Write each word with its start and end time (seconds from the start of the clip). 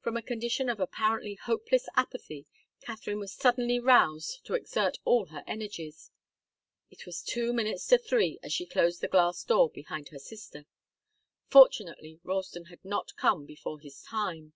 From 0.00 0.16
a 0.16 0.22
condition 0.22 0.70
of 0.70 0.80
apparently 0.80 1.34
hopeless 1.34 1.86
apathy, 1.96 2.46
Katharine 2.80 3.18
was 3.18 3.34
suddenly 3.34 3.78
roused 3.78 4.42
to 4.46 4.54
exert 4.54 4.96
all 5.04 5.26
her 5.26 5.44
energies. 5.46 6.10
It 6.90 7.04
was 7.04 7.20
two 7.22 7.52
minutes 7.52 7.86
to 7.88 7.98
three 7.98 8.38
as 8.42 8.54
she 8.54 8.64
closed 8.64 9.02
the 9.02 9.06
glass 9.08 9.42
door 9.44 9.68
behind 9.68 10.08
her 10.08 10.18
sister. 10.18 10.64
Fortunately 11.46 12.18
Ralston 12.22 12.64
had 12.72 12.82
not 12.86 13.14
come 13.16 13.44
before 13.44 13.80
his 13.80 14.00
time. 14.00 14.54